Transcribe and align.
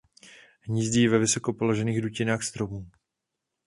Hnízdí 0.61 1.07
ve 1.07 1.19
vysoko 1.19 1.53
položených 1.53 2.01
dutinách 2.01 2.43
stromů. 2.43 2.87